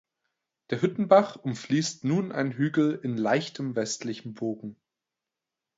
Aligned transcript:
Der 0.71 0.81
Hüttenbach 0.81 1.35
umfließt 1.35 2.05
nun 2.05 2.31
einen 2.31 2.53
Hügel 2.53 2.99
in 3.03 3.17
leichtem 3.17 3.75
westlichem 3.75 4.33
Bogen. 4.33 4.75